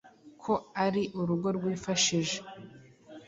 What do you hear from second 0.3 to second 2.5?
ko ari urugo rwifashije.